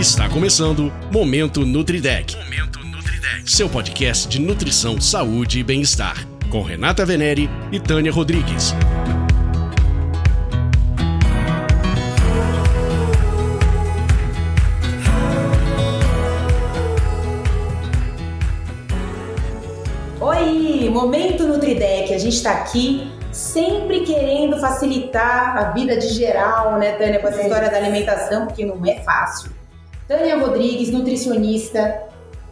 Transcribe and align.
Está 0.00 0.30
começando 0.30 0.90
Momento 1.12 1.60
Nutridec. 1.60 2.34
Momento 2.34 2.78
Nutridec. 2.78 3.50
Seu 3.50 3.68
podcast 3.68 4.26
de 4.26 4.40
nutrição, 4.40 4.98
saúde 4.98 5.60
e 5.60 5.62
bem-estar. 5.62 6.26
Com 6.48 6.62
Renata 6.62 7.04
Venere 7.04 7.50
e 7.70 7.78
Tânia 7.78 8.10
Rodrigues. 8.10 8.72
Oi, 20.18 20.88
Momento 20.88 21.46
Nutridec. 21.46 22.14
A 22.14 22.18
gente 22.18 22.36
está 22.36 22.52
aqui 22.52 23.12
sempre 23.30 24.00
querendo 24.06 24.58
facilitar 24.58 25.58
a 25.58 25.72
vida 25.72 25.98
de 25.98 26.08
geral, 26.08 26.78
né, 26.78 26.92
Tânia, 26.92 27.20
com 27.20 27.28
essa 27.28 27.42
história 27.42 27.70
da 27.70 27.76
alimentação, 27.76 28.46
porque 28.46 28.64
não 28.64 28.80
é 28.86 28.94
fácil. 29.02 29.59
Tânia 30.10 30.36
Rodrigues, 30.38 30.90
nutricionista, 30.90 32.02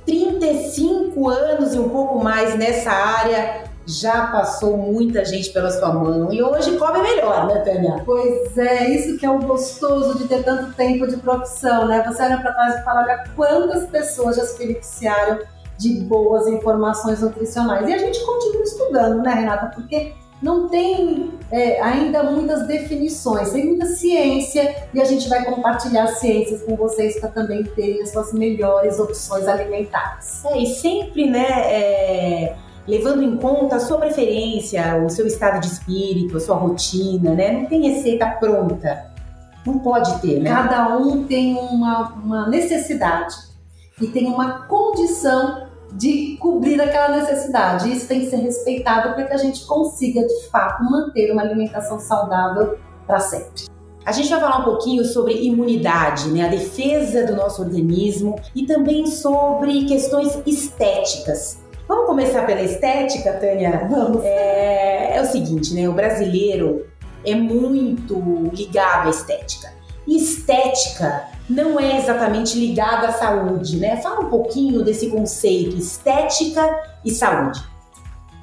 35 0.07 1.29
anos 1.29 1.75
e 1.75 1.79
um 1.81 1.89
pouco 1.89 2.23
mais 2.23 2.55
nessa 2.55 2.93
área, 2.93 3.65
já 3.85 4.29
passou 4.29 4.77
muita 4.77 5.25
gente 5.25 5.51
pela 5.51 5.69
sua 5.69 5.93
mão 5.93 6.33
e 6.33 6.41
hoje 6.41 6.79
come 6.79 7.01
melhor, 7.01 7.49
né, 7.49 7.59
Tânia? 7.63 8.01
Pois 8.07 8.57
é, 8.57 8.91
isso 8.91 9.19
que 9.19 9.27
é 9.27 9.31
o 9.31 9.41
gostoso 9.41 10.19
de 10.19 10.29
ter 10.29 10.45
tanto 10.45 10.73
tempo 10.75 11.09
de 11.09 11.17
profissão, 11.17 11.89
né? 11.89 12.01
Você 12.07 12.23
olha 12.23 12.39
para 12.41 12.53
trás 12.53 12.77
e 12.77 12.85
fala, 12.85 13.03
olha 13.03 13.25
quantas 13.35 13.87
pessoas 13.87 14.37
já 14.37 14.45
se 14.45 14.57
beneficiaram 14.57 15.41
de 15.77 15.95
boas 16.03 16.47
informações 16.47 17.23
nutricionais. 17.23 17.89
E 17.89 17.93
a 17.93 17.99
gente 17.99 18.25
continua 18.25 18.63
estudando, 18.63 19.21
né, 19.21 19.35
Renata? 19.35 19.67
Porque 19.75 20.15
não 20.41 20.69
tem 20.69 21.33
é, 21.51 21.81
ainda 21.83 22.23
muitas 22.23 22.67
definições, 22.67 23.51
tem 23.51 23.67
muita 23.67 23.87
ciência 23.87 24.89
e 24.95 25.01
a 25.01 25.05
gente 25.05 25.29
vai 25.29 25.45
compartilhar 25.45 26.07
ciências 26.09 26.63
com 26.63 26.77
vocês 26.77 27.19
para 27.19 27.29
também 27.29 27.65
terem 27.65 28.03
as 28.03 28.11
suas 28.11 28.33
melhores 28.33 28.99
opções 29.01 29.49
alimentares. 29.49 30.45
É, 30.45 30.59
e 30.59 30.67
sempre, 30.67 31.29
né, 31.29 31.49
é, 31.49 32.57
levando 32.87 33.23
em 33.23 33.37
conta 33.37 33.77
a 33.77 33.81
sua 33.81 33.99
preferência, 33.99 34.97
o 35.05 35.11
seu 35.11 35.27
estado 35.27 35.61
de 35.61 35.67
espírito, 35.67 36.37
a 36.37 36.41
sua 36.41 36.57
rotina, 36.57 37.35
né? 37.35 37.53
Não 37.53 37.67
tem 37.67 37.93
receita 37.93 38.27
pronta. 38.27 39.07
Não 39.67 39.81
pode 39.81 40.21
ter, 40.23 40.41
né? 40.41 40.51
Cada 40.51 40.97
um 40.97 41.25
tem 41.25 41.55
uma, 41.55 42.09
uma 42.15 42.49
necessidade 42.49 43.35
e 44.01 44.07
tem 44.07 44.27
uma 44.27 44.67
condição 44.67 45.68
de 45.93 46.37
cobrir 46.41 46.81
aquela 46.81 47.17
necessidade. 47.17 47.91
Isso 47.91 48.07
tem 48.07 48.21
que 48.21 48.27
ser 48.27 48.37
respeitado 48.37 49.15
para 49.15 49.25
que 49.25 49.33
a 49.33 49.39
gente 49.39 49.65
consiga, 49.67 50.27
de 50.27 50.49
fato, 50.49 50.85
manter 50.85 51.33
uma 51.33 51.43
alimentação 51.43 51.99
saudável 51.99 52.79
para 53.07 53.21
sempre. 53.21 53.65
A 54.05 54.13
gente 54.13 54.31
vai 54.31 54.41
falar 54.41 54.61
um 54.61 54.65
pouquinho 54.65 55.05
sobre 55.05 55.35
imunidade, 55.35 56.31
né, 56.31 56.47
a 56.47 56.49
defesa 56.49 57.27
do 57.27 57.37
nosso 57.37 57.61
organismo 57.61 58.37
e 58.55 58.65
também 58.65 59.07
sobre 59.07 59.85
questões 59.85 60.39
estéticas. 60.47 61.59
Vamos 61.87 62.07
começar 62.07 62.47
pela 62.47 62.63
estética, 62.63 63.35
Tânia? 63.35 63.87
Vamos. 63.91 64.25
É, 64.25 65.17
é 65.17 65.21
o 65.21 65.27
seguinte, 65.27 65.75
né, 65.75 65.89
o 65.89 65.93
brasileiro 65.93 66.87
é 67.25 67.35
muito 67.35 68.19
ligado 68.55 69.09
à 69.09 69.11
estética. 69.11 69.78
Estética 70.09 71.29
não 71.49 71.79
é 71.79 71.99
exatamente 71.99 72.59
ligada 72.59 73.09
à 73.09 73.13
saúde, 73.13 73.77
né? 73.77 73.97
Fala 73.99 74.21
um 74.21 74.31
pouquinho 74.31 74.83
desse 74.83 75.09
conceito 75.09 75.77
estética 75.77 76.67
e 77.05 77.11
saúde. 77.11 77.63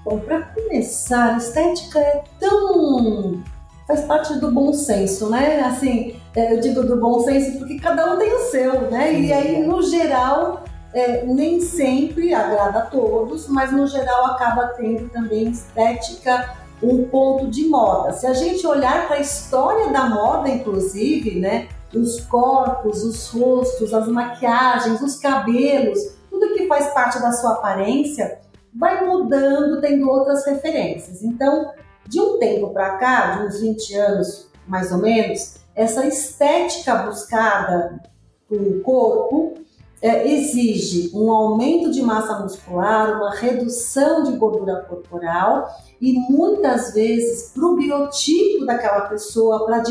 Bom, 0.03 0.19
para 0.19 0.41
começar, 0.41 1.37
estética 1.37 1.99
é 1.99 2.23
tão 2.39 3.43
faz 3.87 4.01
parte 4.01 4.33
do 4.39 4.51
bom 4.51 4.73
senso, 4.73 5.29
né? 5.29 5.61
Assim, 5.61 6.15
é, 6.35 6.53
eu 6.53 6.59
digo 6.59 6.83
do 6.83 6.97
bom 6.97 7.19
senso 7.19 7.57
porque 7.57 7.79
cada 7.79 8.13
um 8.13 8.17
tem 8.17 8.33
o 8.33 8.39
seu, 8.49 8.89
né? 8.89 9.13
E 9.13 9.31
aí, 9.31 9.65
no 9.65 9.81
geral, 9.83 10.63
é, 10.93 11.23
nem 11.25 11.59
sempre 11.61 12.33
agrada 12.33 12.79
a 12.79 12.85
todos, 12.85 13.47
mas 13.47 13.71
no 13.71 13.85
geral 13.85 14.25
acaba 14.27 14.67
tendo 14.69 15.09
também 15.09 15.49
estética 15.49 16.55
um 16.81 17.05
ponto 17.05 17.47
de 17.47 17.67
moda. 17.67 18.13
Se 18.13 18.27
a 18.27 18.33
gente 18.33 18.65
olhar 18.65 19.07
para 19.07 19.17
a 19.17 19.21
história 19.21 19.91
da 19.91 20.09
moda, 20.09 20.49
inclusive, 20.49 21.39
né? 21.39 21.67
os 21.93 22.19
corpos, 22.21 23.03
os 23.03 23.29
rostos, 23.29 23.93
as 23.93 24.07
maquiagens, 24.07 25.01
os 25.01 25.15
cabelos, 25.17 25.99
tudo 26.29 26.53
que 26.53 26.67
faz 26.67 26.87
parte 26.93 27.19
da 27.19 27.31
sua 27.31 27.53
aparência 27.53 28.39
vai 28.73 29.05
mudando, 29.05 29.79
tendo 29.79 30.09
outras 30.09 30.45
referências. 30.45 31.23
Então, 31.23 31.71
de 32.07 32.19
um 32.19 32.37
tempo 32.37 32.71
para 32.71 32.97
cá, 32.97 33.37
de 33.37 33.47
uns 33.47 33.61
20 33.61 33.95
anos 33.95 34.47
mais 34.67 34.91
ou 34.91 34.97
menos, 34.97 35.57
essa 35.75 36.05
estética 36.05 36.95
buscada 36.95 38.01
pelo 38.49 38.81
corpo 38.81 39.55
é, 40.01 40.31
exige 40.31 41.11
um 41.13 41.31
aumento 41.31 41.91
de 41.91 42.01
massa 42.01 42.39
muscular, 42.39 43.17
uma 43.17 43.35
redução 43.35 44.23
de 44.23 44.37
gordura 44.37 44.85
corporal 44.87 45.69
e 45.99 46.13
muitas 46.29 46.93
vezes 46.93 47.51
para 47.53 47.65
o 47.65 47.75
biotipo 47.75 48.65
daquela 48.65 49.01
pessoa, 49.01 49.65
para 49.65 49.83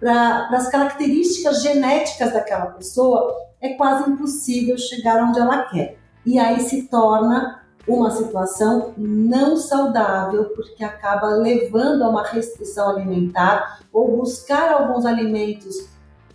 para 0.00 0.48
as 0.52 0.68
características 0.70 1.62
genéticas 1.62 2.32
daquela 2.32 2.66
pessoa, 2.68 3.36
é 3.60 3.74
quase 3.74 4.10
impossível 4.10 4.78
chegar 4.78 5.22
onde 5.22 5.38
ela 5.38 5.64
quer. 5.64 5.98
E 6.24 6.38
aí 6.38 6.60
se 6.60 6.88
torna 6.88 7.60
uma 7.86 8.10
situação 8.10 8.94
não 8.96 9.56
saudável, 9.56 10.44
porque 10.56 10.82
acaba 10.84 11.28
levando 11.28 12.02
a 12.02 12.08
uma 12.08 12.26
restrição 12.26 12.90
alimentar 12.90 13.80
ou 13.92 14.16
buscar 14.16 14.72
alguns 14.72 15.04
alimentos 15.04 15.88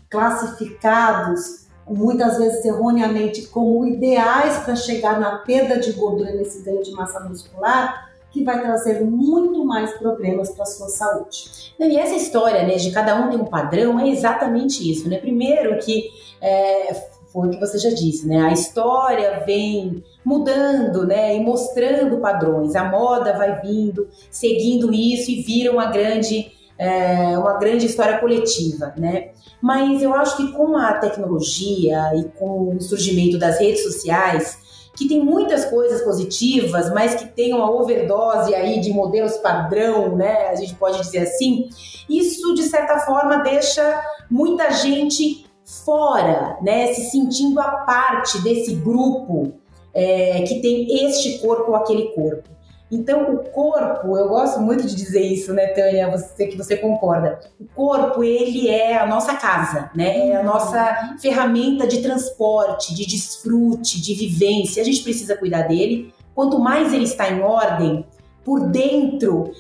classificados, 0.09 1.64
muitas 1.87 2.37
vezes 2.37 2.63
erroneamente, 2.65 3.47
como 3.47 3.85
ideais 3.85 4.57
para 4.59 4.75
chegar 4.75 5.19
na 5.19 5.37
perda 5.37 5.79
de 5.79 5.91
gordura 5.93 6.31
nesse 6.33 6.63
ganho 6.63 6.83
de 6.83 6.91
massa 6.91 7.19
muscular, 7.19 8.09
que 8.31 8.43
vai 8.43 8.61
trazer 8.61 9.01
muito 9.01 9.63
mais 9.63 9.93
problemas 9.93 10.49
para 10.49 10.63
a 10.63 10.65
sua 10.65 10.89
saúde. 10.89 11.73
E 11.79 11.97
essa 11.97 12.15
história, 12.15 12.63
né, 12.63 12.75
de 12.75 12.91
cada 12.91 13.15
um 13.15 13.29
tem 13.29 13.39
um 13.39 13.45
padrão, 13.45 13.97
é 13.99 14.09
exatamente 14.09 14.89
isso, 14.89 15.07
né? 15.07 15.19
Primeiro 15.19 15.77
que 15.79 16.09
é, 16.41 16.93
foi 17.31 17.47
o 17.47 17.51
que 17.51 17.59
você 17.59 17.77
já 17.77 17.89
disse, 17.89 18.27
né? 18.27 18.41
A 18.41 18.51
história 18.51 19.43
vem 19.45 20.03
mudando, 20.23 21.05
né, 21.05 21.35
e 21.35 21.39
mostrando 21.39 22.17
padrões. 22.17 22.75
A 22.75 22.83
moda 22.83 23.37
vai 23.37 23.61
vindo, 23.61 24.07
seguindo 24.29 24.93
isso 24.93 25.31
e 25.31 25.41
vira 25.41 25.71
uma 25.71 25.85
grande 25.85 26.51
é, 26.77 27.37
uma 27.37 27.53
grande 27.57 27.85
história 27.85 28.19
coletiva, 28.19 28.93
né? 28.97 29.29
Mas 29.61 30.01
eu 30.01 30.13
acho 30.13 30.37
que 30.37 30.51
com 30.51 30.77
a 30.77 30.93
tecnologia 30.93 32.11
e 32.15 32.25
com 32.37 32.75
o 32.75 32.81
surgimento 32.81 33.37
das 33.37 33.59
redes 33.59 33.83
sociais, 33.83 34.59
que 34.95 35.07
tem 35.07 35.23
muitas 35.23 35.65
coisas 35.65 36.01
positivas, 36.01 36.91
mas 36.93 37.15
que 37.15 37.25
tem 37.27 37.53
uma 37.53 37.69
overdose 37.69 38.55
aí 38.55 38.79
de 38.79 38.91
modelos 38.91 39.37
padrão, 39.37 40.15
né? 40.15 40.47
A 40.47 40.55
gente 40.55 40.75
pode 40.75 40.99
dizer 40.99 41.19
assim. 41.19 41.69
Isso 42.09 42.53
de 42.53 42.63
certa 42.63 42.99
forma 42.99 43.37
deixa 43.37 44.01
muita 44.29 44.71
gente 44.71 45.45
fora, 45.83 46.57
né? 46.61 46.93
Se 46.93 47.09
sentindo 47.09 47.59
a 47.59 47.71
parte 47.85 48.41
desse 48.41 48.75
grupo 48.75 49.53
é, 49.93 50.41
que 50.43 50.61
tem 50.61 51.05
este 51.05 51.39
corpo 51.39 51.71
ou 51.71 51.75
aquele 51.75 52.09
corpo. 52.09 52.54
Então, 52.91 53.33
o 53.33 53.39
corpo, 53.49 54.15
eu 54.15 54.29
gosto 54.29 54.59
muito 54.61 54.85
de 54.85 54.95
dizer 54.95 55.21
isso, 55.21 55.53
né, 55.53 55.67
Tânia? 55.67 56.09
Você 56.11 56.45
que 56.45 56.55
você 56.55 56.77
concorda. 56.77 57.39
O 57.59 57.65
corpo, 57.65 58.23
ele 58.23 58.69
é 58.69 58.97
a 58.97 59.07
nossa 59.07 59.33
casa, 59.35 59.89
né? 59.95 60.29
É 60.29 60.35
a 60.35 60.43
nossa 60.43 61.17
ferramenta 61.19 61.87
de 61.87 62.01
transporte, 62.01 62.93
de 62.93 63.05
desfrute, 63.07 63.99
de 63.99 64.13
vivência. 64.13 64.81
A 64.81 64.85
gente 64.85 65.01
precisa 65.01 65.35
cuidar 65.35 65.63
dele. 65.63 66.13
Quanto 66.35 66.59
mais 66.59 66.93
ele 66.93 67.05
está 67.05 67.29
em 67.29 67.41
ordem, 67.41 68.05
por 68.43 68.69
dentro, 68.69 69.51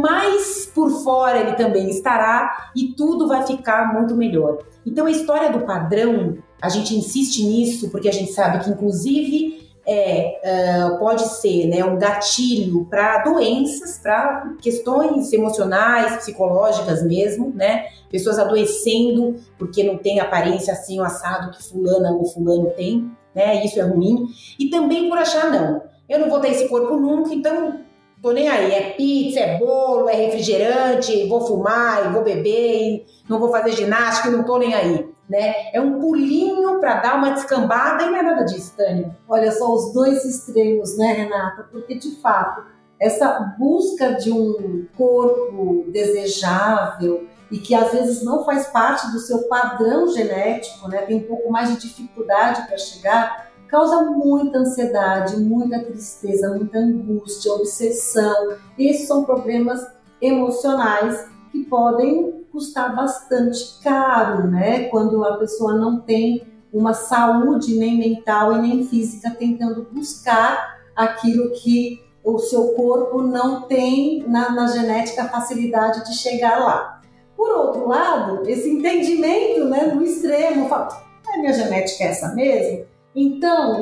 mais 0.00 0.64
por 0.74 0.90
fora 1.02 1.38
ele 1.38 1.52
também 1.52 1.90
estará 1.90 2.70
e 2.74 2.94
tudo 2.94 3.28
vai 3.28 3.46
ficar 3.46 3.92
muito 3.92 4.14
melhor. 4.14 4.58
Então, 4.86 5.04
a 5.04 5.10
história 5.10 5.50
do 5.50 5.66
padrão, 5.66 6.38
a 6.62 6.68
gente 6.70 6.96
insiste 6.96 7.44
nisso 7.44 7.90
porque 7.90 8.08
a 8.08 8.12
gente 8.12 8.32
sabe 8.32 8.64
que, 8.64 8.70
inclusive, 8.70 9.67
é, 9.90 10.38
uh, 10.44 10.98
pode 10.98 11.22
ser 11.22 11.66
né, 11.66 11.82
um 11.82 11.96
gatilho 11.96 12.84
para 12.90 13.22
doenças, 13.22 13.98
para 13.98 14.52
questões 14.60 15.32
emocionais, 15.32 16.16
psicológicas 16.16 17.02
mesmo, 17.02 17.50
né? 17.54 17.86
Pessoas 18.10 18.38
adoecendo 18.38 19.36
porque 19.56 19.82
não 19.82 19.96
tem 19.96 20.20
aparência 20.20 20.74
assim, 20.74 21.00
o 21.00 21.02
assado 21.02 21.52
que 21.52 21.64
fulana 21.64 22.12
ou 22.12 22.26
fulano 22.26 22.70
tem, 22.76 23.10
né? 23.34 23.64
Isso 23.64 23.80
é 23.80 23.82
ruim. 23.82 24.26
E 24.58 24.68
também 24.68 25.08
por 25.08 25.16
achar, 25.16 25.50
não, 25.50 25.80
eu 26.06 26.18
não 26.18 26.28
vou 26.28 26.38
ter 26.38 26.50
esse 26.50 26.68
corpo 26.68 26.94
nunca, 26.96 27.32
então 27.32 27.80
tô 28.20 28.32
nem 28.32 28.46
aí. 28.46 28.70
É 28.70 28.90
pizza, 28.90 29.40
é 29.40 29.58
bolo, 29.58 30.06
é 30.06 30.14
refrigerante, 30.14 31.26
vou 31.26 31.40
fumar, 31.40 32.12
vou 32.12 32.22
beber, 32.22 33.06
não 33.26 33.38
vou 33.38 33.50
fazer 33.50 33.72
ginástica, 33.72 34.28
não 34.28 34.44
tô 34.44 34.58
nem 34.58 34.74
aí 34.74 35.17
né? 35.28 35.70
É 35.72 35.80
um 35.80 35.98
pulinho 36.00 36.80
para 36.80 37.00
dar 37.00 37.16
uma 37.16 37.30
descambada 37.30 38.04
e 38.04 38.10
não 38.10 38.16
é 38.16 38.22
nada 38.22 38.44
disso, 38.44 38.74
Tânia. 38.76 39.16
Olha 39.28 39.52
só 39.52 39.72
os 39.72 39.92
dois 39.92 40.24
extremos, 40.24 40.96
né, 40.96 41.12
Renata? 41.12 41.68
Porque 41.70 41.96
de 41.96 42.16
fato 42.20 42.62
essa 43.00 43.54
busca 43.58 44.14
de 44.14 44.32
um 44.32 44.86
corpo 44.96 45.84
desejável 45.88 47.28
e 47.50 47.58
que 47.58 47.74
às 47.74 47.92
vezes 47.92 48.22
não 48.22 48.44
faz 48.44 48.66
parte 48.66 49.10
do 49.12 49.18
seu 49.20 49.44
padrão 49.44 50.08
genético, 50.08 50.88
né, 50.88 51.02
tem 51.02 51.16
um 51.16 51.22
pouco 51.22 51.50
mais 51.50 51.70
de 51.70 51.80
dificuldade 51.80 52.66
para 52.66 52.76
chegar, 52.76 53.48
causa 53.68 54.02
muita 54.02 54.58
ansiedade, 54.58 55.36
muita 55.36 55.78
tristeza, 55.84 56.54
muita 56.54 56.78
angústia, 56.78 57.52
obsessão. 57.52 58.56
Esses 58.78 59.06
são 59.06 59.24
problemas 59.24 59.86
emocionais 60.20 61.26
que 61.52 61.64
podem 61.64 62.37
custar 62.50 62.94
bastante 62.94 63.80
caro, 63.82 64.48
né? 64.48 64.84
Quando 64.88 65.24
a 65.24 65.36
pessoa 65.36 65.74
não 65.74 66.00
tem 66.00 66.46
uma 66.72 66.94
saúde 66.94 67.78
nem 67.78 67.98
mental 67.98 68.52
e 68.56 68.62
nem 68.62 68.86
física 68.86 69.30
tentando 69.30 69.88
buscar 69.90 70.78
aquilo 70.94 71.52
que 71.52 72.02
o 72.22 72.38
seu 72.38 72.74
corpo 72.74 73.22
não 73.22 73.62
tem 73.62 74.24
na, 74.28 74.50
na 74.50 74.66
genética 74.66 75.24
facilidade 75.28 76.04
de 76.04 76.14
chegar 76.14 76.58
lá. 76.58 77.00
Por 77.36 77.50
outro 77.50 77.88
lado, 77.88 78.48
esse 78.48 78.68
entendimento, 78.68 79.64
né, 79.64 79.92
no 79.94 80.02
extremo, 80.02 80.68
fala, 80.68 80.88
é, 81.32 81.38
minha 81.38 81.52
genética 81.52 82.04
é 82.04 82.08
essa 82.08 82.34
mesmo, 82.34 82.84
então 83.14 83.80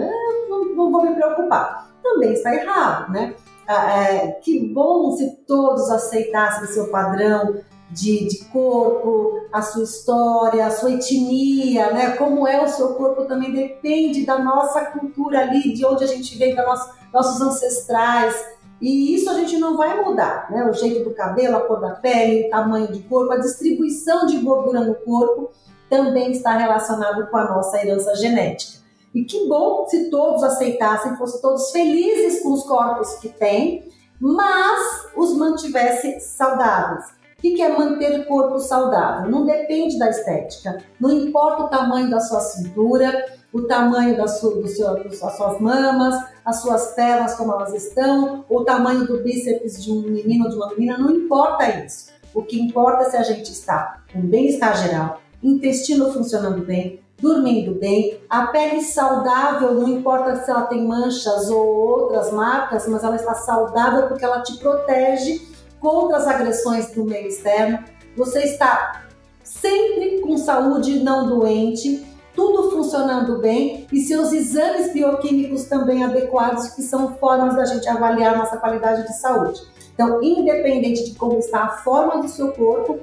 não, 0.49 0.75
não 0.75 0.93
vou 0.93 1.03
me 1.03 1.15
preocupar. 1.15 1.91
Também 2.03 2.35
está 2.35 2.55
errado, 2.55 3.11
né? 3.13 3.35
Ah, 3.67 3.99
é, 3.99 4.29
que 4.43 4.61
bom 4.69 5.11
se 5.17 5.39
todos 5.47 5.91
aceitassem 5.91 6.69
seu 6.69 6.89
padrão 6.89 7.57
de, 7.91 8.27
de, 8.29 8.45
corpo, 8.47 9.47
a 9.53 9.63
sua 9.63 9.85
história, 9.85 10.67
a 10.67 10.71
sua 10.71 10.93
etnia, 10.93 11.93
né? 11.93 12.17
Como 12.17 12.47
é 12.47 12.63
o 12.63 12.69
seu 12.69 12.95
corpo 12.95 13.25
também 13.25 13.53
depende 13.53 14.27
da 14.27 14.39
nossa 14.39 14.85
cultura 14.87 15.41
ali, 15.41 15.73
de 15.73 15.85
onde 15.85 16.05
a 16.05 16.07
gente 16.07 16.37
vem, 16.37 16.55
dos 16.55 16.65
nossos 17.13 17.41
ancestrais. 17.41 18.35
E 18.81 19.15
isso 19.15 19.31
a 19.31 19.35
gente 19.35 19.57
não 19.57 19.77
vai 19.77 20.03
mudar, 20.05 20.51
né? 20.51 20.69
O 20.69 20.73
jeito 20.73 21.09
do 21.09 21.15
cabelo, 21.15 21.57
a 21.57 21.61
cor 21.61 21.81
da 21.81 21.91
pele, 21.91 22.47
o 22.47 22.51
tamanho 22.51 22.93
de 22.93 23.01
corpo, 23.05 23.33
a 23.33 23.39
distribuição 23.39 24.27
de 24.27 24.39
gordura 24.39 24.81
no 24.81 24.95
corpo 24.97 25.51
também 25.89 26.33
está 26.33 26.57
relacionado 26.57 27.29
com 27.29 27.37
a 27.37 27.45
nossa 27.45 27.79
herança 27.81 28.15
genética. 28.17 28.85
E 29.15 29.25
que 29.25 29.49
bom 29.49 29.87
se 29.89 30.11
todos 30.11 30.43
aceitassem, 30.43 31.17
fossem 31.17 31.41
todos 31.41 31.71
felizes 31.71 32.43
com 32.43 32.53
os 32.53 32.65
corpos 32.65 33.15
que 33.15 33.31
têm, 33.31 33.89
mas 34.21 35.07
os 35.17 35.35
mantivesse 35.37 36.21
saudáveis. 36.21 37.05
O 37.39 37.43
que 37.43 37.61
é 37.61 37.69
manter 37.69 38.21
o 38.21 38.25
corpo 38.25 38.59
saudável? 38.59 39.31
Não 39.31 39.45
depende 39.45 39.99
da 39.99 40.09
estética. 40.09 40.79
Não 40.99 41.11
importa 41.11 41.65
o 41.65 41.69
tamanho 41.69 42.11
da 42.11 42.19
sua 42.19 42.41
cintura, 42.41 43.27
o 43.53 43.63
tamanho 43.63 44.17
da 44.17 44.27
sua, 44.27 44.57
do 44.57 44.67
seu, 44.67 45.05
das 45.05 45.19
suas 45.19 45.61
mamas, 45.61 46.15
as 46.45 46.61
suas 46.63 46.95
pernas 46.95 47.35
como 47.35 47.53
elas 47.53 47.75
estão, 47.75 48.45
o 48.49 48.65
tamanho 48.65 49.07
do 49.07 49.23
bíceps 49.23 49.85
de 49.85 49.93
um 49.93 50.01
menino 50.01 50.45
ou 50.45 50.51
de 50.51 50.57
uma 50.57 50.69
menina, 50.71 50.99
não 50.99 51.11
importa 51.11 51.85
isso. 51.85 52.11
O 52.35 52.43
que 52.43 52.61
importa 52.61 53.05
é 53.05 53.11
se 53.11 53.17
a 53.17 53.23
gente 53.23 53.53
está 53.53 54.03
com 54.13 54.21
bem-estar 54.21 54.77
geral, 54.77 55.21
intestino 55.43 56.13
funcionando 56.13 56.65
bem, 56.65 57.01
dormindo 57.21 57.79
bem, 57.79 58.21
a 58.29 58.49
pele 58.49 58.83
saudável, 58.83 59.75
não 59.75 59.89
importa 59.89 60.37
se 60.37 60.51
ela 60.51 60.63
tem 60.63 60.87
manchas 60.87 61.51
ou 61.51 61.67
outras 61.67 62.33
marcas, 62.33 62.87
mas 62.89 63.03
ela 63.03 63.17
está 63.17 63.35
saudável 63.35 64.07
porque 64.09 64.25
ela 64.25 64.43
te 64.43 64.59
protege 64.59 65.56
contra 65.87 66.17
as 66.17 66.27
agressões 66.27 66.91
do 66.91 67.05
meio 67.05 67.29
externo. 67.29 67.79
Você 68.17 68.41
está 68.41 69.05
sempre 69.45 70.21
com 70.21 70.37
saúde 70.37 70.99
não 70.99 71.29
doente, 71.29 72.05
tudo 72.35 72.73
funcionando 72.73 73.39
bem 73.39 73.87
e 73.93 74.01
seus 74.01 74.33
exames 74.33 74.93
bioquímicos 74.93 75.67
também 75.67 76.03
adequados, 76.03 76.71
que 76.71 76.83
são 76.83 77.15
formas 77.19 77.55
da 77.55 77.65
gente 77.65 77.89
avaliar 77.89 78.37
nossa 78.37 78.57
qualidade 78.57 79.07
de 79.07 79.17
saúde. 79.17 79.63
Então, 79.95 80.21
independente 80.21 81.05
de 81.05 81.15
como 81.15 81.39
está 81.39 81.63
a 81.63 81.77
forma 81.79 82.21
do 82.21 82.29
seu 82.29 82.51
corpo, 82.51 82.99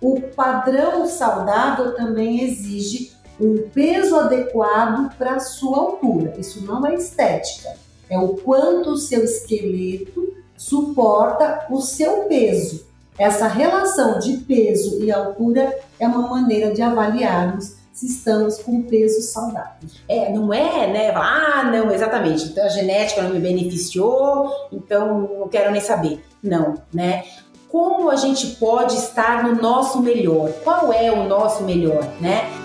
o 0.00 0.22
padrão 0.34 1.06
saudável 1.06 1.94
também 1.94 2.42
exige 2.42 3.12
um 3.38 3.68
peso 3.68 4.16
adequado 4.16 5.14
para 5.18 5.34
a 5.34 5.40
sua 5.40 5.76
altura. 5.76 6.32
Isso 6.38 6.64
não 6.64 6.86
é 6.86 6.94
estética, 6.94 7.76
é 8.08 8.18
o 8.18 8.28
quanto 8.28 8.92
o 8.92 8.96
seu 8.96 9.22
esqueleto 9.24 10.23
suporta 10.56 11.66
o 11.70 11.80
seu 11.80 12.24
peso. 12.24 12.86
Essa 13.18 13.46
relação 13.46 14.18
de 14.18 14.38
peso 14.38 15.02
e 15.02 15.12
altura 15.12 15.72
é 16.00 16.06
uma 16.06 16.28
maneira 16.28 16.72
de 16.72 16.82
avaliarmos 16.82 17.76
se 17.92 18.06
estamos 18.06 18.58
com 18.58 18.82
peso 18.82 19.22
saudável. 19.22 19.88
É, 20.08 20.32
não 20.32 20.52
é, 20.52 20.88
né? 20.88 21.10
Ah, 21.14 21.62
não, 21.72 21.92
exatamente. 21.92 22.46
Então 22.46 22.64
a 22.64 22.68
genética 22.68 23.22
não 23.22 23.30
me 23.30 23.38
beneficiou, 23.38 24.50
então 24.72 25.20
não 25.38 25.48
quero 25.48 25.70
nem 25.70 25.80
saber. 25.80 26.24
Não, 26.42 26.74
né? 26.92 27.24
Como 27.68 28.10
a 28.10 28.16
gente 28.16 28.56
pode 28.56 28.96
estar 28.96 29.44
no 29.44 29.60
nosso 29.60 30.02
melhor? 30.02 30.50
Qual 30.64 30.92
é 30.92 31.10
o 31.12 31.28
nosso 31.28 31.62
melhor, 31.62 32.04
né? 32.20 32.63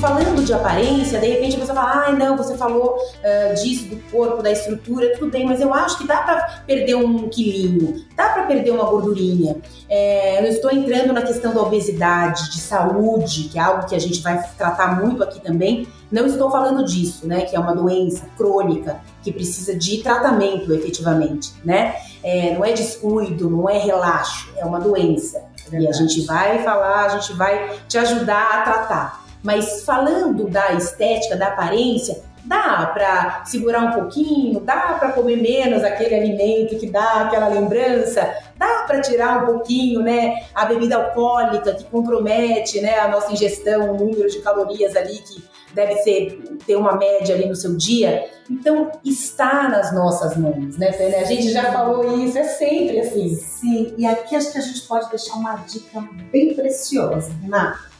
Falando 0.00 0.42
de 0.42 0.52
aparência, 0.54 1.20
de 1.20 1.26
repente 1.26 1.58
pessoa 1.58 1.76
fala, 1.76 2.06
ah, 2.06 2.12
não, 2.12 2.34
você 2.34 2.56
falou 2.56 2.96
uh, 2.96 3.62
disso, 3.62 3.84
do 3.84 3.96
corpo, 4.10 4.42
da 4.42 4.50
estrutura, 4.50 5.12
tudo 5.12 5.30
bem, 5.30 5.44
mas 5.44 5.60
eu 5.60 5.74
acho 5.74 5.98
que 5.98 6.06
dá 6.06 6.22
para 6.22 6.62
perder 6.66 6.94
um 6.94 7.28
quilinho, 7.28 8.02
dá 8.16 8.30
para 8.30 8.44
perder 8.44 8.70
uma 8.70 8.84
gordurinha. 8.84 9.56
É, 9.90 10.42
eu 10.42 10.50
estou 10.50 10.70
entrando 10.70 11.12
na 11.12 11.20
questão 11.20 11.52
da 11.52 11.60
obesidade, 11.60 12.50
de 12.50 12.60
saúde, 12.60 13.50
que 13.52 13.58
é 13.58 13.62
algo 13.62 13.86
que 13.86 13.94
a 13.94 13.98
gente 13.98 14.22
vai 14.22 14.42
tratar 14.56 15.02
muito 15.02 15.22
aqui 15.22 15.38
também. 15.38 15.86
Não 16.10 16.24
estou 16.26 16.50
falando 16.50 16.82
disso, 16.84 17.26
né, 17.26 17.42
que 17.42 17.54
é 17.54 17.60
uma 17.60 17.74
doença 17.74 18.24
crônica, 18.38 19.00
que 19.22 19.30
precisa 19.30 19.74
de 19.74 19.98
tratamento 19.98 20.72
efetivamente, 20.72 21.52
né? 21.62 21.94
É, 22.22 22.54
não 22.54 22.64
é 22.64 22.72
descuido, 22.72 23.50
não 23.50 23.68
é 23.68 23.78
relaxo, 23.78 24.48
é 24.56 24.64
uma 24.64 24.80
doença. 24.80 25.42
E 25.72 25.86
a 25.86 25.92
gente 25.92 26.22
vai 26.22 26.62
falar, 26.64 27.06
a 27.06 27.08
gente 27.10 27.32
vai 27.34 27.78
te 27.86 27.96
ajudar 27.98 28.58
a 28.58 28.62
tratar. 28.62 29.19
Mas 29.42 29.84
falando 29.84 30.48
da 30.48 30.72
estética, 30.72 31.36
da 31.36 31.48
aparência, 31.48 32.22
dá 32.44 32.86
para 32.86 33.44
segurar 33.44 33.84
um 33.84 33.92
pouquinho, 33.92 34.60
dá 34.60 34.96
para 34.98 35.12
comer 35.12 35.36
menos 35.36 35.82
aquele 35.84 36.14
alimento 36.14 36.78
que 36.78 36.90
dá 36.90 37.22
aquela 37.22 37.48
lembrança, 37.48 38.34
dá 38.56 38.84
para 38.86 39.00
tirar 39.00 39.42
um 39.42 39.46
pouquinho, 39.46 40.02
né, 40.02 40.34
a 40.54 40.64
bebida 40.64 40.96
alcoólica 40.96 41.74
que 41.74 41.84
compromete, 41.84 42.80
né, 42.80 42.98
a 42.98 43.08
nossa 43.08 43.32
ingestão, 43.32 43.92
o 43.92 43.96
número 43.96 44.28
de 44.28 44.40
calorias 44.40 44.96
ali 44.96 45.18
que 45.18 45.42
deve 45.74 45.94
ser 45.98 46.58
ter 46.66 46.74
uma 46.74 46.96
média 46.96 47.34
ali 47.34 47.46
no 47.46 47.54
seu 47.54 47.76
dia. 47.76 48.28
Então 48.50 48.90
está 49.04 49.68
nas 49.68 49.94
nossas 49.94 50.36
mãos, 50.36 50.76
né, 50.76 50.92
Fê? 50.92 51.14
A 51.14 51.24
gente 51.24 51.52
já 51.52 51.72
falou 51.72 52.18
isso, 52.18 52.36
é 52.36 52.44
sempre 52.44 53.00
assim. 53.00 53.36
Sim, 53.36 53.94
e 53.96 54.04
aqui 54.04 54.34
acho 54.34 54.50
que 54.50 54.58
a 54.58 54.62
gente 54.62 54.82
pode 54.82 55.08
deixar 55.10 55.34
uma 55.34 55.54
dica 55.54 56.02
bem 56.32 56.54
preciosa, 56.54 57.30
Renata 57.40 57.90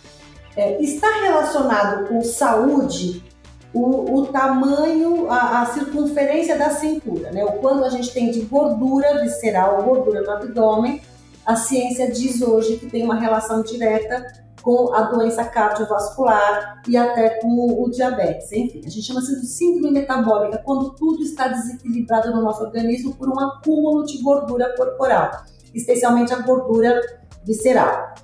é, 0.61 0.79
está 0.83 1.09
relacionado 1.23 2.07
com 2.07 2.21
saúde 2.23 3.25
o, 3.73 4.19
o 4.19 4.27
tamanho, 4.27 5.31
a, 5.31 5.63
a, 5.63 5.67
circunferência 5.67 6.59
da 6.59 6.69
cintura, 6.71 7.31
né? 7.31 7.43
O 7.45 7.53
quanto 7.53 7.85
a 7.85 7.89
gente 7.89 8.13
tem 8.13 8.31
de 8.31 8.43
gordura 8.43 9.23
visceral, 9.23 9.83
gordura 9.83 10.21
no 10.21 10.31
abdômen. 10.31 11.01
A 11.47 11.57
ciência 11.57 12.11
diz 12.11 12.43
hoje 12.43 12.77
que 12.77 12.91
tem 12.91 13.05
uma 13.05 13.15
relação 13.15 13.63
direta 13.63 14.27
com 14.61 14.93
a 14.93 15.03
doença 15.03 15.45
cardiovascular 15.45 16.83
e 16.87 16.95
até 16.95 17.41
com 17.41 17.49
o, 17.49 17.85
o 17.85 17.91
diabetes. 17.91 18.53
Enfim, 18.53 18.83
a 18.85 18.91
gente 18.91 19.03
chama 19.03 19.21
isso 19.21 19.41
de 19.41 19.47
síndrome 19.47 19.93
metabólica, 19.93 20.59
quando 20.59 20.91
tudo 20.91 21.23
está 21.23 21.49
desequilibrado 21.49 22.33
no 22.33 22.43
nosso 22.43 22.63
organismo 22.63 23.15
por 23.15 23.31
um 23.31 23.41
acúmulo 23.41 24.05
de 24.05 24.21
gordura 24.21 24.75
corporal, 24.77 25.31
especialmente 25.73 26.35
a 26.35 26.41
gordura 26.41 27.01
visceral. 27.45 28.15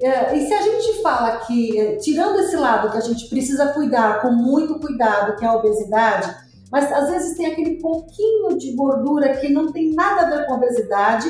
É, 0.00 0.36
e 0.36 0.46
se 0.46 0.54
a 0.54 0.62
gente 0.62 1.02
fala 1.02 1.38
que, 1.38 1.78
é, 1.78 1.96
tirando 1.96 2.38
esse 2.38 2.56
lado 2.56 2.90
que 2.90 2.98
a 2.98 3.00
gente 3.00 3.28
precisa 3.28 3.72
cuidar 3.72 4.22
com 4.22 4.30
muito 4.30 4.78
cuidado, 4.78 5.36
que 5.36 5.44
é 5.44 5.48
a 5.48 5.56
obesidade, 5.56 6.32
mas 6.70 6.92
às 6.92 7.10
vezes 7.10 7.36
tem 7.36 7.46
aquele 7.46 7.80
pouquinho 7.80 8.56
de 8.56 8.72
gordura 8.72 9.36
que 9.36 9.48
não 9.48 9.72
tem 9.72 9.92
nada 9.94 10.22
a 10.22 10.30
ver 10.30 10.46
com 10.46 10.54
obesidade 10.54 11.28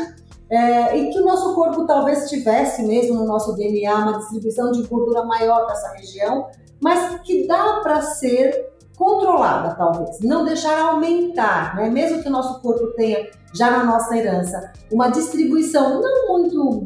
é, 0.50 0.96
e 0.96 1.10
que 1.10 1.18
o 1.18 1.24
nosso 1.24 1.54
corpo 1.54 1.86
talvez 1.86 2.28
tivesse 2.28 2.82
mesmo 2.82 3.16
no 3.16 3.26
nosso 3.26 3.54
DNA 3.54 3.94
uma 3.94 4.18
distribuição 4.18 4.72
de 4.72 4.82
gordura 4.86 5.24
maior 5.24 5.64
para 5.64 5.74
essa 5.74 5.92
região, 5.92 6.48
mas 6.80 7.20
que 7.20 7.46
dá 7.46 7.80
para 7.82 8.02
ser 8.02 8.68
controlada, 8.96 9.76
talvez, 9.76 10.18
não 10.20 10.44
deixar 10.44 10.76
aumentar, 10.80 11.76
né? 11.76 11.88
mesmo 11.88 12.20
que 12.20 12.28
o 12.28 12.32
nosso 12.32 12.60
corpo 12.60 12.88
tenha 12.96 13.30
já 13.54 13.70
na 13.70 13.84
nossa 13.84 14.16
herança 14.16 14.72
uma 14.90 15.08
distribuição 15.08 16.00
não 16.00 16.28
muito 16.28 16.82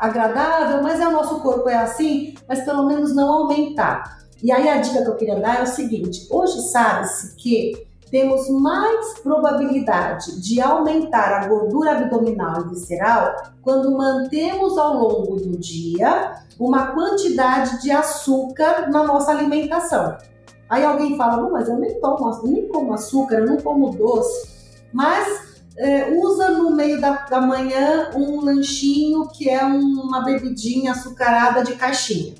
agradável, 0.00 0.82
mas 0.82 0.98
é 0.98 1.06
o 1.06 1.12
nosso 1.12 1.40
corpo 1.40 1.68
é 1.68 1.76
assim, 1.76 2.34
mas 2.48 2.64
pelo 2.64 2.86
menos 2.86 3.14
não 3.14 3.30
aumentar. 3.30 4.18
E 4.42 4.50
aí 4.50 4.68
a 4.68 4.78
dica 4.78 5.02
que 5.02 5.08
eu 5.08 5.16
queria 5.16 5.38
dar 5.38 5.60
é 5.60 5.62
o 5.62 5.66
seguinte: 5.66 6.26
hoje 6.30 6.60
sabe-se 6.62 7.36
que 7.36 7.86
temos 8.10 8.48
mais 8.48 9.20
probabilidade 9.20 10.40
de 10.40 10.60
aumentar 10.60 11.32
a 11.32 11.46
gordura 11.46 11.92
abdominal 11.92 12.62
e 12.62 12.70
visceral 12.70 13.36
quando 13.62 13.96
mantemos 13.96 14.76
ao 14.76 14.94
longo 14.94 15.36
do 15.36 15.56
dia 15.58 16.34
uma 16.58 16.88
quantidade 16.88 17.80
de 17.80 17.90
açúcar 17.90 18.90
na 18.90 19.04
nossa 19.04 19.30
alimentação. 19.30 20.16
Aí 20.68 20.84
alguém 20.84 21.16
fala, 21.16 21.48
mas 21.50 21.68
eu 21.68 21.78
nem 21.78 22.00
tomo, 22.00 22.42
nem 22.44 22.68
como 22.68 22.94
açúcar, 22.94 23.36
eu 23.36 23.46
não 23.46 23.56
como 23.58 23.90
doce. 23.90 24.48
mas 24.92 25.49
é, 25.76 26.10
usa 26.12 26.50
no 26.50 26.74
meio 26.74 27.00
da, 27.00 27.26
da 27.26 27.40
manhã 27.40 28.10
um 28.14 28.40
lanchinho 28.40 29.28
que 29.28 29.48
é 29.48 29.64
uma 29.64 30.24
bebidinha 30.24 30.92
açucarada 30.92 31.62
de 31.62 31.74
caixinha. 31.74 32.34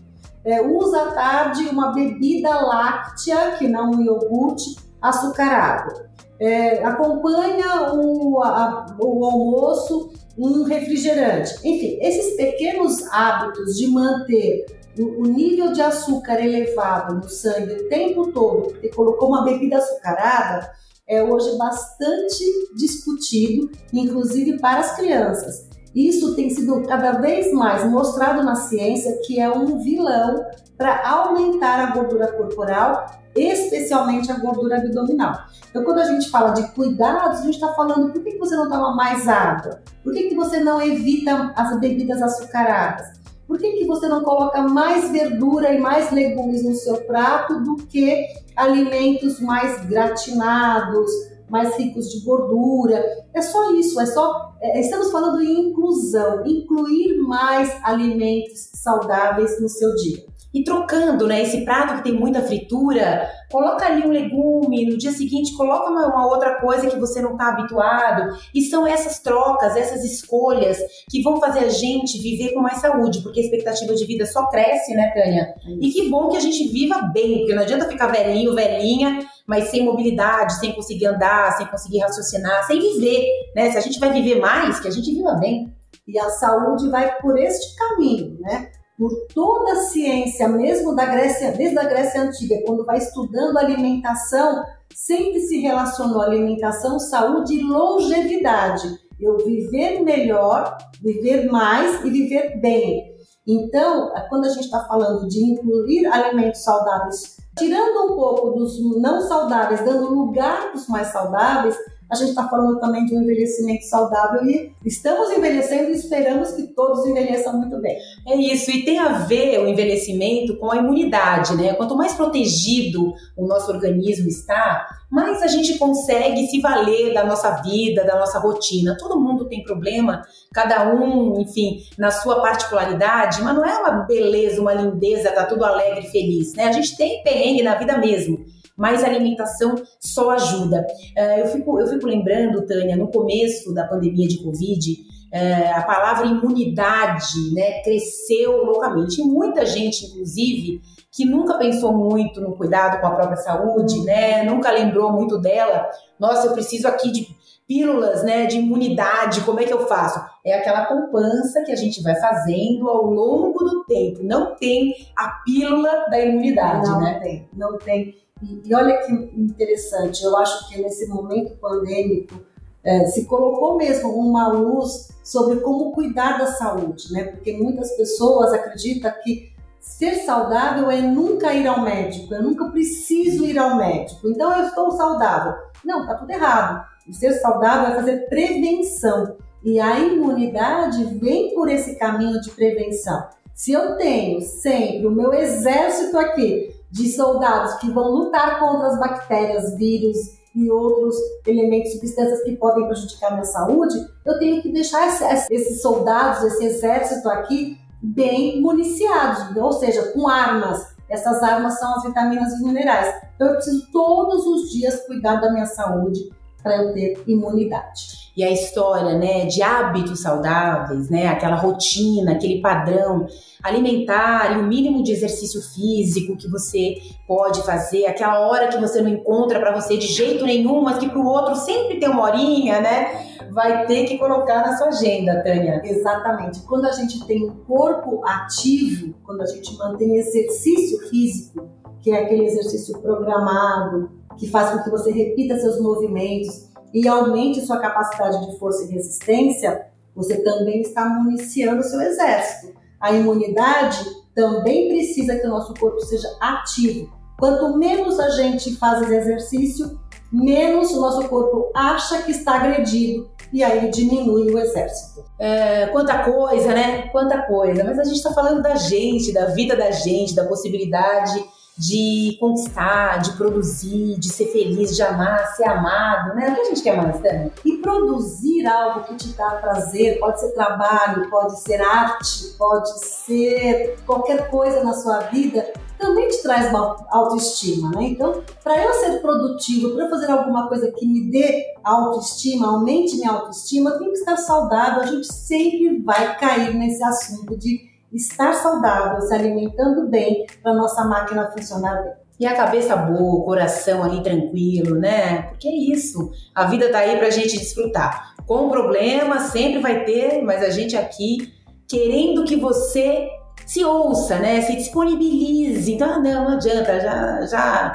É, 0.44 0.60
usa 0.62 1.02
à 1.02 1.12
tarde 1.12 1.68
uma 1.68 1.92
bebida 1.92 2.50
láctea, 2.50 3.52
que 3.58 3.68
não 3.68 3.90
um 3.90 4.02
iogurte, 4.02 4.76
açucarado. 5.00 6.08
É, 6.38 6.82
acompanha 6.82 7.92
o, 7.92 8.42
a, 8.42 8.96
o 8.98 9.24
almoço 9.24 10.10
um 10.38 10.62
refrigerante. 10.62 11.54
Enfim, 11.62 11.98
esses 12.00 12.36
pequenos 12.36 13.02
hábitos 13.12 13.76
de 13.76 13.86
manter 13.88 14.64
o, 14.98 15.22
nível 15.22 15.72
de 15.72 15.82
açúcar 15.82 16.40
elevado 16.40 17.14
no 17.14 17.28
sangue 17.28 17.72
o 17.72 17.88
tempo 17.88 18.32
todo, 18.32 18.68
porque 18.68 18.88
colocou 18.88 19.28
uma 19.28 19.44
bebida 19.44 19.76
açucarada, 19.78 20.70
é 21.10 21.20
hoje 21.20 21.58
bastante 21.58 22.44
discutido, 22.76 23.68
inclusive 23.92 24.60
para 24.60 24.78
as 24.78 24.94
crianças. 24.94 25.68
Isso 25.92 26.36
tem 26.36 26.48
sido 26.48 26.82
cada 26.86 27.18
vez 27.18 27.52
mais 27.52 27.84
mostrado 27.90 28.44
na 28.44 28.54
ciência 28.54 29.20
que 29.26 29.40
é 29.40 29.50
um 29.50 29.82
vilão 29.82 30.46
para 30.78 31.04
aumentar 31.06 31.80
a 31.80 31.90
gordura 31.90 32.28
corporal, 32.28 33.06
especialmente 33.34 34.30
a 34.30 34.38
gordura 34.38 34.76
abdominal. 34.76 35.36
Então, 35.68 35.82
quando 35.82 35.98
a 35.98 36.04
gente 36.04 36.30
fala 36.30 36.52
de 36.52 36.66
cuidados, 36.68 37.40
a 37.40 37.42
gente 37.42 37.54
está 37.54 37.74
falando 37.74 38.12
por 38.12 38.22
que, 38.22 38.38
você 38.38 38.54
não 38.54 38.70
toma 38.70 38.94
mais 38.94 39.26
água? 39.26 39.80
Por 40.04 40.12
que 40.12 40.32
você 40.34 40.60
não 40.60 40.80
evita 40.80 41.52
as 41.56 41.78
bebidas 41.80 42.22
açucaradas? 42.22 43.19
Por 43.50 43.58
que, 43.58 43.72
que 43.72 43.84
você 43.84 44.06
não 44.06 44.22
coloca 44.22 44.62
mais 44.62 45.10
verdura 45.10 45.74
e 45.74 45.80
mais 45.80 46.12
legumes 46.12 46.62
no 46.62 46.72
seu 46.72 46.98
prato 46.98 47.60
do 47.64 47.78
que 47.78 48.28
alimentos 48.54 49.40
mais 49.40 49.84
gratinados, 49.86 51.10
mais 51.48 51.76
ricos 51.76 52.12
de 52.12 52.20
gordura? 52.20 53.04
É 53.34 53.42
só 53.42 53.72
isso, 53.72 54.00
é 54.00 54.06
só. 54.06 54.54
É, 54.60 54.78
estamos 54.78 55.10
falando 55.10 55.42
em 55.42 55.70
inclusão, 55.70 56.46
incluir 56.46 57.18
mais 57.22 57.76
alimentos 57.82 58.70
saudáveis 58.72 59.60
no 59.60 59.68
seu 59.68 59.96
dia 59.96 60.29
e 60.52 60.64
trocando, 60.64 61.26
né? 61.26 61.42
Esse 61.42 61.64
prato 61.64 61.96
que 61.96 62.04
tem 62.04 62.12
muita 62.12 62.42
fritura, 62.42 63.30
coloca 63.50 63.86
ali 63.86 64.06
um 64.06 64.10
legume, 64.10 64.88
no 64.88 64.98
dia 64.98 65.12
seguinte 65.12 65.56
coloca 65.56 65.90
uma, 65.90 66.06
uma 66.06 66.26
outra 66.26 66.60
coisa 66.60 66.90
que 66.90 66.98
você 66.98 67.20
não 67.22 67.32
está 67.32 67.48
habituado. 67.48 68.36
E 68.54 68.62
são 68.62 68.86
essas 68.86 69.20
trocas, 69.20 69.76
essas 69.76 70.04
escolhas 70.04 70.78
que 71.08 71.22
vão 71.22 71.38
fazer 71.38 71.60
a 71.60 71.68
gente 71.68 72.20
viver 72.20 72.52
com 72.52 72.60
mais 72.60 72.78
saúde, 72.78 73.22
porque 73.22 73.40
a 73.40 73.42
expectativa 73.44 73.94
de 73.94 74.04
vida 74.04 74.26
só 74.26 74.46
cresce, 74.48 74.92
né, 74.94 75.12
Tânia? 75.14 75.54
E 75.80 75.90
que 75.90 76.08
bom 76.08 76.28
que 76.28 76.36
a 76.36 76.40
gente 76.40 76.68
viva 76.68 77.00
bem, 77.12 77.38
porque 77.38 77.54
não 77.54 77.62
adianta 77.62 77.88
ficar 77.88 78.08
velhinho, 78.08 78.54
velhinha, 78.54 79.20
mas 79.46 79.68
sem 79.68 79.84
mobilidade, 79.84 80.58
sem 80.58 80.72
conseguir 80.72 81.06
andar, 81.06 81.56
sem 81.56 81.66
conseguir 81.66 81.98
raciocinar, 81.98 82.66
sem 82.66 82.80
viver, 82.80 83.24
né? 83.54 83.70
Se 83.70 83.78
a 83.78 83.80
gente 83.80 83.98
vai 84.00 84.12
viver 84.12 84.40
mais, 84.40 84.80
que 84.80 84.88
a 84.88 84.92
gente 84.92 85.12
viva 85.12 85.34
bem. 85.34 85.72
E 86.06 86.18
a 86.18 86.28
saúde 86.28 86.88
vai 86.88 87.20
por 87.20 87.38
este 87.38 87.76
caminho, 87.76 88.36
né? 88.40 88.69
Por 89.00 89.26
toda 89.34 89.72
a 89.72 89.76
ciência, 89.76 90.46
mesmo 90.46 90.94
da 90.94 91.06
Grécia, 91.06 91.52
desde 91.52 91.78
a 91.78 91.84
Grécia 91.84 92.20
Antiga, 92.20 92.60
quando 92.66 92.84
vai 92.84 92.98
estudando 92.98 93.56
alimentação, 93.56 94.62
sempre 94.94 95.40
se 95.40 95.58
relacionou 95.58 96.20
alimentação, 96.20 96.98
saúde 96.98 97.54
e 97.54 97.62
longevidade. 97.62 98.86
Eu 99.18 99.38
viver 99.38 100.00
melhor, 100.00 100.76
viver 101.02 101.50
mais 101.50 102.04
e 102.04 102.10
viver 102.10 102.60
bem. 102.60 103.14
Então, 103.46 104.12
quando 104.28 104.44
a 104.44 104.50
gente 104.50 104.64
está 104.64 104.84
falando 104.84 105.26
de 105.26 105.44
incluir 105.44 106.04
alimentos 106.04 106.62
saudáveis, 106.62 107.38
tirando 107.58 108.12
um 108.12 108.16
pouco 108.16 108.50
dos 108.50 108.78
não 109.00 109.22
saudáveis, 109.22 109.82
dando 109.82 110.12
lugar 110.12 110.72
para 110.72 110.76
os 110.76 110.86
mais 110.88 111.06
saudáveis, 111.08 111.74
a 112.10 112.16
gente 112.16 112.30
está 112.30 112.48
falando 112.48 112.80
também 112.80 113.04
de 113.06 113.14
um 113.14 113.22
envelhecimento 113.22 113.84
saudável 113.84 114.44
e 114.44 114.72
estamos 114.84 115.30
envelhecendo 115.30 115.90
e 115.90 115.92
esperamos 115.92 116.50
que 116.52 116.64
todos 116.68 117.06
envelheçam 117.06 117.56
muito 117.56 117.80
bem. 117.80 117.96
É 118.26 118.34
isso, 118.34 118.70
e 118.70 118.84
tem 118.84 118.98
a 118.98 119.18
ver 119.18 119.60
o 119.60 119.68
envelhecimento 119.68 120.56
com 120.56 120.72
a 120.72 120.76
imunidade, 120.76 121.56
né? 121.56 121.72
Quanto 121.74 121.96
mais 121.96 122.14
protegido 122.14 123.14
o 123.36 123.46
nosso 123.46 123.70
organismo 123.70 124.28
está, 124.28 124.88
mais 125.08 125.40
a 125.42 125.46
gente 125.46 125.78
consegue 125.78 126.46
se 126.48 126.60
valer 126.60 127.14
da 127.14 127.24
nossa 127.24 127.62
vida, 127.62 128.04
da 128.04 128.18
nossa 128.18 128.38
rotina. 128.38 128.96
Todo 128.98 129.20
mundo 129.20 129.48
tem 129.48 129.62
problema, 129.62 130.22
cada 130.52 130.92
um, 130.92 131.40
enfim, 131.40 131.84
na 131.96 132.10
sua 132.10 132.40
particularidade, 132.40 133.40
mas 133.42 133.54
não 133.54 133.64
é 133.64 133.78
uma 133.78 134.02
beleza, 134.02 134.60
uma 134.60 134.74
lindeza, 134.74 135.30
tá 135.30 135.44
tudo 135.44 135.64
alegre 135.64 136.06
e 136.06 136.10
feliz, 136.10 136.54
né? 136.54 136.64
A 136.64 136.72
gente 136.72 136.96
tem 136.96 137.22
perrengue 137.22 137.62
na 137.62 137.76
vida 137.76 137.96
mesmo 137.98 138.59
mas 138.76 139.02
a 139.02 139.06
alimentação 139.06 139.74
só 139.98 140.30
ajuda. 140.30 140.86
É, 141.16 141.40
eu 141.40 141.46
fico, 141.46 141.78
eu 141.80 141.86
fico 141.86 142.06
lembrando, 142.06 142.66
Tânia, 142.66 142.96
no 142.96 143.10
começo 143.10 143.72
da 143.74 143.86
pandemia 143.86 144.26
de 144.26 144.42
Covid, 144.42 144.96
é, 145.32 145.70
a 145.72 145.82
palavra 145.82 146.26
imunidade 146.26 147.54
né, 147.54 147.82
cresceu 147.82 148.64
loucamente. 148.64 149.20
E 149.20 149.24
muita 149.24 149.64
gente, 149.64 150.06
inclusive, 150.06 150.80
que 151.12 151.24
nunca 151.24 151.58
pensou 151.58 151.92
muito 151.92 152.40
no 152.40 152.56
cuidado 152.56 153.00
com 153.00 153.06
a 153.06 153.14
própria 153.14 153.36
saúde, 153.36 154.04
né, 154.04 154.42
nunca 154.44 154.70
lembrou 154.70 155.12
muito 155.12 155.38
dela. 155.38 155.88
Nossa, 156.18 156.48
eu 156.48 156.52
preciso 156.52 156.88
aqui 156.88 157.10
de 157.10 157.28
pílulas 157.70 158.24
né, 158.24 158.46
de 158.46 158.56
imunidade, 158.58 159.42
como 159.42 159.60
é 159.60 159.64
que 159.64 159.72
eu 159.72 159.86
faço? 159.86 160.20
É 160.44 160.54
aquela 160.54 160.86
poupança 160.86 161.62
que 161.64 161.70
a 161.70 161.76
gente 161.76 162.02
vai 162.02 162.16
fazendo 162.16 162.88
ao 162.88 163.04
longo 163.04 163.60
do 163.60 163.84
tempo. 163.84 164.24
Não 164.24 164.56
tem 164.56 164.92
a 165.16 165.28
pílula 165.44 166.06
da 166.10 166.18
imunidade, 166.18 166.88
não 166.88 167.00
né? 167.00 167.12
Não 167.12 167.20
tem, 167.20 167.48
não 167.52 167.78
tem. 167.78 168.14
E, 168.42 168.62
e, 168.68 168.74
olha 168.74 168.98
que 168.98 169.12
interessante, 169.12 170.22
eu 170.24 170.36
acho 170.36 170.68
que 170.68 170.80
nesse 170.80 171.06
momento 171.08 171.56
pandêmico 171.56 172.40
é, 172.82 173.06
se 173.06 173.26
colocou 173.26 173.76
mesmo 173.76 174.10
uma 174.10 174.48
luz 174.48 175.08
sobre 175.22 175.60
como 175.60 175.92
cuidar 175.92 176.38
da 176.38 176.46
saúde, 176.46 177.12
né? 177.12 177.24
Porque 177.24 177.52
muitas 177.52 177.90
pessoas 177.96 178.52
acreditam 178.52 179.12
que 179.22 179.52
ser 179.78 180.16
saudável 180.24 180.90
é 180.90 181.00
nunca 181.00 181.52
ir 181.52 181.66
ao 181.66 181.82
médico, 181.82 182.34
eu 182.34 182.42
nunca 182.42 182.66
preciso 182.70 183.44
ir 183.44 183.58
ao 183.58 183.76
médico, 183.76 184.28
então 184.28 184.56
eu 184.56 184.66
estou 184.66 184.90
saudável. 184.92 185.54
Não, 185.84 186.06
tá 186.06 186.14
tudo 186.14 186.30
errado. 186.30 186.86
ser 187.12 187.32
saudável 187.34 187.92
é 187.92 187.96
fazer 187.96 188.28
prevenção. 188.28 189.36
E 189.62 189.78
a 189.78 189.98
imunidade 189.98 191.04
vem 191.18 191.54
por 191.54 191.68
esse 191.68 191.96
caminho 191.96 192.40
de 192.40 192.50
prevenção. 192.50 193.28
Se 193.54 193.72
eu 193.72 193.96
tenho 193.96 194.40
sempre 194.40 195.06
o 195.06 195.10
meu 195.10 195.34
exército 195.34 196.18
aqui 196.18 196.79
de 196.90 197.10
soldados 197.12 197.74
que 197.74 197.90
vão 197.90 198.10
lutar 198.10 198.58
contra 198.58 198.88
as 198.88 198.98
bactérias, 198.98 199.76
vírus 199.76 200.16
e 200.54 200.70
outros 200.70 201.14
elementos, 201.46 201.92
substâncias 201.92 202.42
que 202.42 202.56
podem 202.56 202.86
prejudicar 202.86 203.28
a 203.28 203.34
minha 203.34 203.44
saúde, 203.44 203.94
eu 204.26 204.38
tenho 204.38 204.60
que 204.60 204.72
deixar 204.72 205.06
esses 205.50 205.80
soldados, 205.80 206.42
esse 206.44 206.64
exército 206.64 207.28
aqui 207.28 207.78
bem 208.02 208.60
municiados, 208.60 209.56
ou 209.56 209.72
seja, 209.72 210.12
com 210.12 210.26
armas. 210.26 210.94
Essas 211.08 211.42
armas 211.42 211.78
são 211.78 211.96
as 211.96 212.02
vitaminas 212.04 212.52
e 212.54 212.64
minerais. 212.64 213.14
Então 213.34 213.48
eu 213.48 213.54
preciso 213.54 213.90
todos 213.92 214.46
os 214.46 214.70
dias 214.70 215.06
cuidar 215.06 215.36
da 215.36 215.52
minha 215.52 215.66
saúde 215.66 216.30
para 216.62 216.76
eu 216.76 216.92
ter 216.92 217.22
imunidade 217.26 218.20
e 218.36 218.44
a 218.44 218.50
história, 218.50 219.18
né, 219.18 219.44
de 219.44 219.60
hábitos 219.62 220.22
saudáveis, 220.22 221.10
né, 221.10 221.26
aquela 221.26 221.56
rotina, 221.56 222.32
aquele 222.32 222.60
padrão 222.60 223.26
alimentar 223.62 224.56
e 224.56 224.60
o 224.60 224.62
mínimo 224.62 225.02
de 225.02 225.12
exercício 225.12 225.60
físico 225.60 226.36
que 226.36 226.48
você 226.48 226.94
pode 227.26 227.62
fazer, 227.62 228.06
aquela 228.06 228.48
hora 228.48 228.68
que 228.68 228.78
você 228.78 229.02
não 229.02 229.10
encontra 229.10 229.60
para 229.60 229.74
você 229.78 229.98
de 229.98 230.06
jeito 230.06 230.46
nenhum, 230.46 230.80
mas 230.80 230.96
que 230.98 231.08
para 231.08 231.18
o 231.18 231.26
outro 231.26 231.54
sempre 231.56 232.00
tem 232.00 232.08
uma 232.08 232.22
horinha, 232.22 232.80
né? 232.80 233.26
Vai 233.50 233.84
ter 233.86 234.06
que 234.06 234.16
colocar 234.16 234.62
na 234.62 234.76
sua 234.76 234.88
agenda, 234.88 235.42
Tânia. 235.42 235.82
Exatamente. 235.84 236.60
Quando 236.60 236.86
a 236.86 236.92
gente 236.92 237.26
tem 237.26 237.44
um 237.44 237.56
corpo 237.64 238.22
ativo, 238.24 239.14
quando 239.24 239.42
a 239.42 239.46
gente 239.46 239.76
mantém 239.76 240.16
exercício 240.16 241.10
físico, 241.10 241.68
que 242.00 242.10
é 242.10 242.22
aquele 242.22 242.46
exercício 242.46 242.98
programado, 243.00 244.19
que 244.38 244.48
faz 244.48 244.70
com 244.70 244.82
que 244.82 244.90
você 244.90 245.10
repita 245.10 245.58
seus 245.58 245.80
movimentos, 245.80 246.70
e 246.92 247.06
aumente 247.06 247.64
sua 247.64 247.78
capacidade 247.78 248.46
de 248.46 248.58
força 248.58 248.84
e 248.84 248.92
resistência, 248.92 249.86
você 250.14 250.42
também 250.42 250.80
está 250.80 251.08
municiando 251.08 251.80
o 251.80 251.84
seu 251.84 252.00
exército. 252.00 252.74
A 253.00 253.12
imunidade 253.12 254.04
também 254.34 254.88
precisa 254.88 255.36
que 255.36 255.46
o 255.46 255.50
nosso 255.50 255.72
corpo 255.74 256.00
seja 256.00 256.28
ativo. 256.40 257.10
Quanto 257.38 257.76
menos 257.78 258.18
a 258.18 258.30
gente 258.30 258.76
faz 258.76 259.08
exercício, 259.10 259.98
menos 260.30 260.90
o 260.92 261.00
nosso 261.00 261.28
corpo 261.28 261.70
acha 261.74 262.22
que 262.22 262.32
está 262.32 262.56
agredido 262.56 263.30
e 263.52 263.64
aí 263.64 263.88
diminui 263.90 264.52
o 264.52 264.58
exército. 264.58 265.24
É, 265.38 265.86
quanta 265.86 266.22
coisa, 266.22 266.68
né? 266.68 267.08
Quanta 267.08 267.42
coisa. 267.42 267.82
Mas 267.82 267.98
a 267.98 268.04
gente 268.04 268.16
está 268.16 268.32
falando 268.32 268.62
da 268.62 268.74
gente, 268.74 269.32
da 269.32 269.46
vida 269.46 269.74
da 269.74 269.90
gente, 269.90 270.34
da 270.34 270.44
possibilidade 270.44 271.42
de 271.76 272.36
conquistar, 272.38 273.18
de 273.18 273.32
produzir, 273.32 274.18
de 274.18 274.28
ser 274.28 274.46
feliz, 274.46 274.94
de 274.94 275.02
amar, 275.02 275.46
ser 275.54 275.64
amado, 275.64 276.34
né? 276.34 276.50
O 276.50 276.54
que 276.54 276.60
a 276.60 276.64
gente 276.64 276.82
quer 276.82 276.96
mais, 276.96 277.20
Dani? 277.20 277.50
E 277.64 277.76
produzir 277.78 278.66
algo 278.66 279.04
que 279.04 279.16
te 279.16 279.28
dá 279.28 279.50
prazer, 279.52 280.18
pode 280.18 280.40
ser 280.40 280.52
trabalho, 280.52 281.30
pode 281.30 281.60
ser 281.60 281.80
arte, 281.80 282.54
pode 282.58 283.04
ser 283.04 283.96
qualquer 284.06 284.50
coisa 284.50 284.84
na 284.84 284.92
sua 284.92 285.20
vida 285.20 285.72
também 286.00 286.28
te 286.28 286.42
traz 286.42 286.70
uma 286.70 286.96
autoestima, 287.10 287.90
né? 287.90 288.04
Então, 288.04 288.42
para 288.64 288.82
eu 288.82 288.92
ser 288.94 289.20
produtivo, 289.20 289.94
para 289.94 290.08
fazer 290.08 290.30
alguma 290.30 290.66
coisa 290.66 290.90
que 290.90 291.06
me 291.06 291.30
dê 291.30 291.66
autoestima, 291.84 292.68
aumente 292.68 293.16
minha 293.16 293.30
autoestima, 293.30 293.90
eu 293.90 293.98
tenho 293.98 294.12
que 294.12 294.18
estar 294.18 294.36
saudável. 294.38 295.02
A 295.02 295.06
gente 295.06 295.30
sempre 295.32 296.00
vai 296.00 296.38
cair 296.38 296.74
nesse 296.74 297.04
assunto 297.04 297.56
de 297.56 297.89
estar 298.12 298.52
saudável, 298.54 299.20
se 299.20 299.34
alimentando 299.34 300.08
bem, 300.08 300.46
para 300.62 300.74
nossa 300.74 301.04
máquina 301.04 301.50
funcionar 301.50 302.02
bem. 302.02 302.12
E 302.40 302.46
a 302.46 302.56
cabeça 302.56 302.96
boa, 302.96 303.34
o 303.34 303.44
coração 303.44 304.02
ali 304.02 304.22
tranquilo, 304.22 304.96
né? 304.98 305.42
Porque 305.42 305.68
é 305.68 305.74
isso. 305.74 306.30
A 306.54 306.64
vida 306.64 306.90
tá 306.90 307.00
aí 307.00 307.18
pra 307.18 307.28
gente 307.28 307.58
desfrutar. 307.58 308.34
Com 308.46 308.70
problema, 308.70 309.40
sempre 309.40 309.78
vai 309.78 310.04
ter, 310.04 310.42
mas 310.42 310.62
a 310.62 310.70
gente 310.70 310.96
aqui 310.96 311.52
querendo 311.86 312.44
que 312.44 312.56
você 312.56 313.28
se 313.66 313.84
ouça, 313.84 314.38
né? 314.38 314.62
Se 314.62 314.74
disponibilize. 314.74 315.92
Então, 315.92 316.10
ah, 316.10 316.18
não, 316.18 316.44
não 316.44 316.54
adianta, 316.54 316.98
já, 316.98 317.46
já 317.46 317.92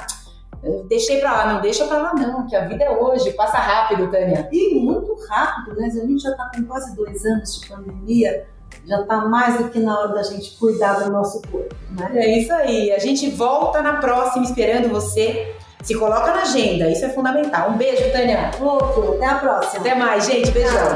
deixei 0.88 1.20
pra 1.20 1.34
lá. 1.34 1.54
Não 1.54 1.62
deixa 1.62 1.88
pra 1.88 1.98
lá, 1.98 2.14
não, 2.14 2.46
que 2.46 2.56
a 2.56 2.68
vida 2.68 2.84
é 2.84 2.92
hoje, 2.92 3.32
passa 3.32 3.58
rápido, 3.58 4.12
Tânia. 4.12 4.48
E 4.52 4.76
muito 4.76 5.16
rápido, 5.28 5.76
né? 5.76 5.88
A 5.88 5.90
gente 5.90 6.22
já 6.22 6.36
tá 6.36 6.52
com 6.56 6.64
quase 6.66 6.96
dois 6.96 7.26
anos 7.26 7.60
de 7.60 7.68
pandemia 7.68 8.46
já 8.88 9.02
está 9.02 9.18
mais 9.26 9.58
do 9.58 9.70
que 9.70 9.80
na 9.80 10.00
hora 10.00 10.14
da 10.14 10.24
gente 10.24 10.58
cuidar 10.58 11.04
do 11.04 11.12
nosso 11.12 11.42
corpo, 11.44 11.76
né? 11.92 12.12
É 12.14 12.40
isso 12.40 12.54
aí. 12.54 12.92
A 12.92 13.00
gente 13.00 13.30
volta 13.30 13.82
na 13.82 13.98
próxima 13.98 14.46
esperando 14.46 14.90
você. 14.90 15.56
Se 15.82 15.94
coloca 15.94 16.34
na 16.34 16.42
agenda, 16.42 16.90
isso 16.90 17.06
é 17.06 17.10
fundamental. 17.10 17.70
Um 17.70 17.78
beijo, 17.78 18.12
Tânia. 18.12 18.50
Outro, 18.60 19.16
até 19.16 19.26
a 19.28 19.36
próxima. 19.36 19.82
Até 19.82 19.94
mais, 19.94 20.26
gente. 20.26 20.50
Beijão. 20.52 20.96